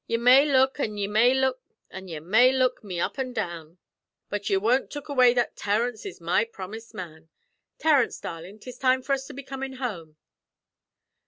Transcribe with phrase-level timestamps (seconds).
[0.07, 3.77] Ye may look an' ye may look an' ye may look me up an' down,
[4.29, 7.29] but ye won't look away that Terence is my promust man.
[7.77, 10.15] Terence, darlin', 'tis time for us to be comin' home.'